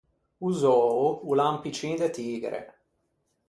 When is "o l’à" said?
1.29-1.45